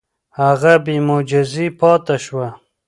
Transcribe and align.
هغه 0.39 0.73
بې 0.83 0.95
معجزې 1.07 1.67
پاتې 1.79 2.15
شوه. 2.25 2.47